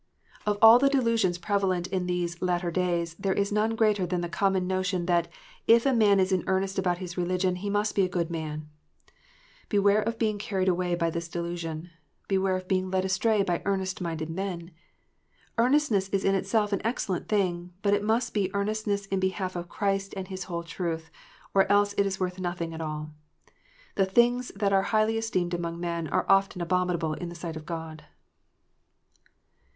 [0.45, 4.65] 345 the delusions prevalent in these latter days, there is none greater than the common
[4.65, 5.27] notion that"
[5.77, 8.67] if a man is in earnest about his religion he must be a good man!"
[9.69, 11.91] Beware of being carried away by this delusion:
[12.27, 14.71] beware of being led astray by" earnest minded men!"
[15.59, 19.69] Earnestness is in itself an excellent thing; but it must be earnestness in behalf of
[19.69, 21.11] Christ and His whole truth,
[21.53, 23.11] or else it is worth nothing at all.
[23.93, 27.67] The things that are highly esteemed among men are often abominable in the sight of
[27.67, 28.05] God.